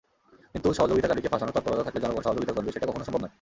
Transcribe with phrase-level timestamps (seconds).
[0.55, 3.29] কিন্তু সহযোগিতাকারীকে ফাঁসানোর তৎপরতা থাকলে জনগণ সহযোগিতা করবে, সেটা কখনো সম্ভব নয়।